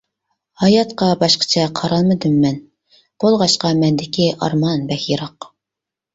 [0.61, 2.57] ھاياتقا باشقىچە قارالمىدىم مەن،
[3.25, 5.51] بولغاچقا مەندىكى ئارمان بەك يىراق.